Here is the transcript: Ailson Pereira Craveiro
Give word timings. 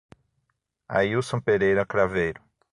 Ailson 0.89 1.39
Pereira 1.41 1.85
Craveiro 1.85 2.41